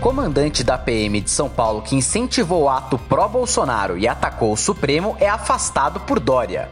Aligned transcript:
Comandante 0.00 0.62
da 0.62 0.78
PM 0.78 1.20
de 1.20 1.28
São 1.28 1.48
Paulo 1.48 1.82
que 1.82 1.96
incentivou 1.96 2.62
o 2.62 2.68
ato 2.68 2.96
pró-Bolsonaro 2.96 3.98
e 3.98 4.06
atacou 4.06 4.52
o 4.52 4.56
Supremo 4.56 5.16
é 5.18 5.28
afastado 5.28 5.98
por 6.00 6.20
Dória. 6.20 6.70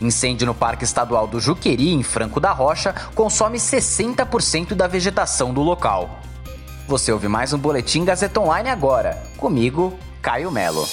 Incêndio 0.00 0.44
no 0.44 0.54
Parque 0.54 0.82
Estadual 0.82 1.28
do 1.28 1.38
Juqueri, 1.38 1.92
em 1.92 2.02
Franco 2.02 2.40
da 2.40 2.50
Rocha, 2.50 2.92
consome 3.14 3.58
60% 3.58 4.74
da 4.74 4.88
vegetação 4.88 5.54
do 5.54 5.62
local. 5.62 6.18
Você 6.88 7.12
ouve 7.12 7.28
mais 7.28 7.52
um 7.52 7.58
Boletim 7.58 8.04
Gazeta 8.04 8.40
Online 8.40 8.68
agora. 8.68 9.22
Comigo, 9.36 9.96
Caio 10.20 10.50
Melo. 10.50 10.84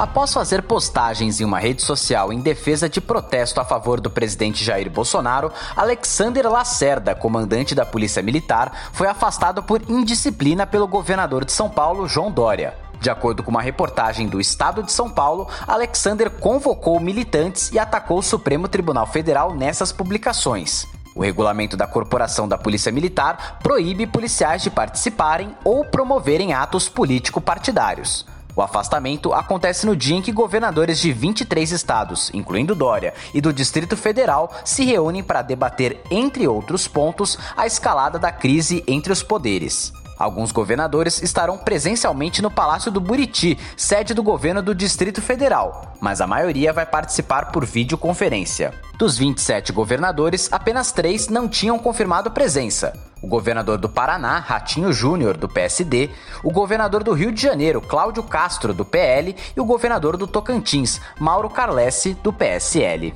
Após 0.00 0.32
fazer 0.32 0.62
postagens 0.62 1.42
em 1.42 1.44
uma 1.44 1.58
rede 1.58 1.82
social 1.82 2.32
em 2.32 2.40
defesa 2.40 2.88
de 2.88 3.02
protesto 3.02 3.60
a 3.60 3.66
favor 3.66 4.00
do 4.00 4.08
presidente 4.08 4.64
Jair 4.64 4.90
Bolsonaro, 4.90 5.52
Alexander 5.76 6.50
Lacerda, 6.50 7.14
comandante 7.14 7.74
da 7.74 7.84
Polícia 7.84 8.22
Militar, 8.22 8.88
foi 8.94 9.08
afastado 9.08 9.62
por 9.62 9.82
indisciplina 9.90 10.66
pelo 10.66 10.88
governador 10.88 11.44
de 11.44 11.52
São 11.52 11.68
Paulo, 11.68 12.08
João 12.08 12.32
Dória. 12.32 12.74
De 12.98 13.10
acordo 13.10 13.42
com 13.42 13.50
uma 13.50 13.60
reportagem 13.60 14.26
do 14.26 14.40
Estado 14.40 14.82
de 14.82 14.90
São 14.90 15.10
Paulo, 15.10 15.46
Alexander 15.68 16.30
convocou 16.30 16.98
militantes 16.98 17.70
e 17.70 17.78
atacou 17.78 18.20
o 18.20 18.22
Supremo 18.22 18.68
Tribunal 18.68 19.06
Federal 19.06 19.54
nessas 19.54 19.92
publicações. 19.92 20.86
O 21.14 21.20
regulamento 21.20 21.76
da 21.76 21.86
Corporação 21.86 22.48
da 22.48 22.56
Polícia 22.56 22.90
Militar 22.90 23.58
proíbe 23.62 24.06
policiais 24.06 24.62
de 24.62 24.70
participarem 24.70 25.54
ou 25.62 25.84
promoverem 25.84 26.54
atos 26.54 26.88
político-partidários. 26.88 28.24
O 28.60 28.62
afastamento 28.62 29.32
acontece 29.32 29.86
no 29.86 29.96
dia 29.96 30.14
em 30.14 30.20
que 30.20 30.30
governadores 30.30 30.98
de 30.98 31.14
23 31.14 31.72
estados, 31.72 32.30
incluindo 32.34 32.74
Dória, 32.74 33.14
e 33.32 33.40
do 33.40 33.54
Distrito 33.54 33.96
Federal 33.96 34.52
se 34.66 34.84
reúnem 34.84 35.22
para 35.22 35.40
debater, 35.40 36.02
entre 36.10 36.46
outros 36.46 36.86
pontos, 36.86 37.38
a 37.56 37.66
escalada 37.66 38.18
da 38.18 38.30
crise 38.30 38.84
entre 38.86 39.14
os 39.14 39.22
poderes. 39.22 39.94
Alguns 40.18 40.52
governadores 40.52 41.22
estarão 41.22 41.56
presencialmente 41.56 42.42
no 42.42 42.50
Palácio 42.50 42.92
do 42.92 43.00
Buriti, 43.00 43.58
sede 43.78 44.12
do 44.12 44.22
governo 44.22 44.60
do 44.60 44.74
Distrito 44.74 45.22
Federal, 45.22 45.94
mas 45.98 46.20
a 46.20 46.26
maioria 46.26 46.70
vai 46.70 46.84
participar 46.84 47.50
por 47.52 47.64
videoconferência. 47.64 48.74
Dos 48.98 49.16
27 49.16 49.72
governadores, 49.72 50.52
apenas 50.52 50.92
três 50.92 51.28
não 51.28 51.48
tinham 51.48 51.78
confirmado 51.78 52.30
presença: 52.30 52.92
o 53.22 53.26
governador 53.26 53.78
do 53.78 53.88
Paraná, 53.88 54.38
Ratinho 54.38 54.92
Júnior, 54.92 55.36
do 55.36 55.48
PSD, 55.48 56.10
o 56.42 56.50
governador 56.50 57.02
do 57.02 57.12
Rio 57.12 57.32
de 57.32 57.40
Janeiro, 57.40 57.80
Cláudio 57.80 58.22
Castro, 58.22 58.72
do 58.72 58.84
PL, 58.84 59.36
e 59.56 59.60
o 59.60 59.64
governador 59.64 60.16
do 60.16 60.26
Tocantins, 60.26 61.00
Mauro 61.18 61.50
Carlesse, 61.50 62.14
do 62.22 62.32
PSL. 62.32 63.12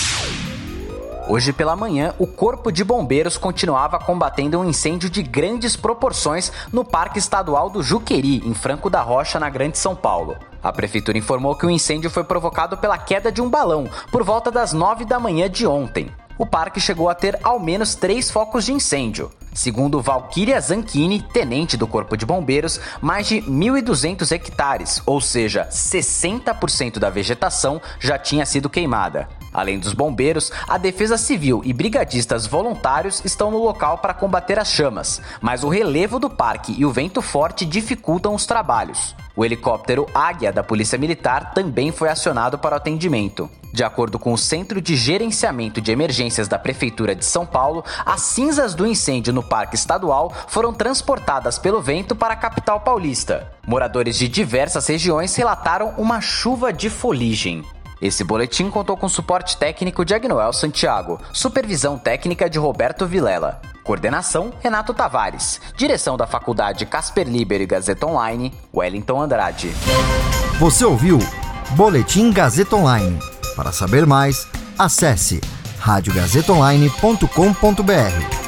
Hoje 1.27 1.55
pela 1.55 1.75
manhã, 1.75 2.15
o 2.19 2.27
Corpo 2.27 2.71
de 2.71 2.85
Bombeiros 2.85 3.39
continuava 3.39 3.99
combatendo 3.99 4.61
um 4.61 4.69
incêndio 4.69 5.09
de 5.09 5.23
grandes 5.23 5.75
proporções 5.75 6.53
no 6.71 6.85
Parque 6.85 7.19
Estadual 7.19 7.71
do 7.71 7.83
Juqueri, 7.83 8.47
em 8.47 8.53
Franco 8.53 8.91
da 8.91 9.01
Rocha, 9.01 9.41
na 9.41 9.49
Grande 9.49 9.79
São 9.79 9.97
Paulo. 9.97 10.37
A 10.63 10.71
prefeitura 10.71 11.17
informou 11.17 11.55
que 11.55 11.65
o 11.65 11.71
incêndio 11.71 12.11
foi 12.11 12.25
provocado 12.25 12.77
pela 12.77 12.99
queda 12.99 13.33
de 13.33 13.41
um 13.41 13.49
balão 13.49 13.89
por 14.13 14.23
volta 14.23 14.51
das 14.51 14.75
9 14.75 15.07
da 15.07 15.19
manhã 15.19 15.49
de 15.49 15.67
ontem. 15.67 16.11
O 16.37 16.45
parque 16.45 16.81
chegou 16.81 17.09
a 17.09 17.15
ter 17.15 17.39
ao 17.43 17.59
menos 17.59 17.95
três 17.95 18.31
focos 18.31 18.65
de 18.67 18.75
incêndio. 18.75 19.31
Segundo 19.55 20.03
Valkyria 20.03 20.61
Zanchini, 20.61 21.23
tenente 21.23 21.77
do 21.77 21.87
Corpo 21.87 22.17
de 22.17 22.27
Bombeiros, 22.27 22.81
mais 23.01 23.29
de 23.29 23.37
1.200 23.43 24.33
hectares, 24.33 25.01
ou 25.07 25.21
seja, 25.21 25.69
60% 25.71 26.99
da 26.99 27.09
vegetação, 27.09 27.81
já 28.01 28.19
tinha 28.19 28.45
sido 28.45 28.69
queimada. 28.69 29.29
Além 29.53 29.79
dos 29.79 29.93
bombeiros, 29.93 30.51
a 30.69 30.77
Defesa 30.77 31.17
Civil 31.17 31.63
e 31.65 31.73
brigadistas 31.73 32.49
voluntários 32.49 33.25
estão 33.25 33.53
no 33.53 33.63
local 33.63 33.99
para 33.99 34.13
combater 34.13 34.59
as 34.59 34.73
chamas, 34.73 35.23
mas 35.41 35.63
o 35.63 35.69
relevo 35.69 36.19
do 36.19 36.29
parque 36.29 36.75
e 36.77 36.85
o 36.85 36.91
vento 36.91 37.23
forte 37.23 37.65
dificultam 37.65 38.35
os 38.35 38.47
trabalhos. 38.47 39.15
O 39.37 39.45
helicóptero 39.45 40.07
Águia 40.13 40.53
da 40.53 40.65
Polícia 40.65 40.99
Militar 40.99 41.55
também 41.55 41.93
foi 41.93 42.09
acionado 42.09 42.59
para 42.59 42.75
o 42.75 42.77
atendimento. 42.77 43.49
De 43.75 43.83
acordo 43.83 44.21
com 44.21 44.33
o 44.33 44.39
Centro 44.39 44.81
de 44.81 44.95
Gerenciamento 44.95 45.81
de 45.81 45.91
Emergências 45.91 46.47
da 46.47 46.57
Prefeitura 46.57 47.13
de 47.13 47.25
São 47.25 47.45
Paulo, 47.45 47.85
as 48.07 48.21
cinzas 48.21 48.73
do 48.73 48.87
incêndio 48.87 49.33
no 49.33 49.43
Parque 49.43 49.75
Estadual 49.75 50.33
foram 50.47 50.73
transportadas 50.73 51.59
pelo 51.59 51.83
vento 51.83 52.15
para 52.15 52.35
a 52.35 52.37
capital 52.37 52.79
paulista. 52.83 53.51
Moradores 53.67 54.17
de 54.17 54.29
diversas 54.29 54.87
regiões 54.87 55.35
relataram 55.35 55.93
uma 55.99 56.21
chuva 56.21 56.73
de 56.73 56.89
foligem. 56.89 57.65
Esse 58.01 58.23
boletim 58.23 58.71
contou 58.71 58.97
com 58.97 59.09
suporte 59.09 59.57
técnico 59.57 60.05
de 60.05 60.15
Agnoel 60.15 60.53
Santiago, 60.53 61.21
supervisão 61.33 61.99
técnica 61.99 62.49
de 62.49 62.61
Roberto 62.61 63.09
Vilela. 63.09 63.61
Coordenação: 63.83 64.53
Renato 64.61 64.95
Tavares. 64.95 65.61
Direção 65.77 66.17
da 66.17 66.29
Faculdade 66.29 66.87
Casper 66.87 67.27
Liber 67.27 67.61
e 67.61 67.67
Gazeta 67.67 68.07
Online, 68.07 68.55
Wellington 68.73 69.21
Andrade. 69.21 69.73
Você 70.61 70.85
ouviu 70.85 71.19
Boletim 71.71 72.31
Gazeta 72.31 72.77
Online. 72.77 73.34
Para 73.55 73.73
saber 73.73 74.07
mais, 74.07 74.47
acesse 74.79 75.41
radiogazetaonline.com.br. 75.79 78.44